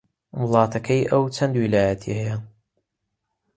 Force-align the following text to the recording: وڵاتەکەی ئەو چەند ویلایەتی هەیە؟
وڵاتەکەی 0.39 1.09
ئەو 1.11 1.23
چەند 1.35 1.53
ویلایەتی 1.57 2.17
هەیە؟ 2.19 2.35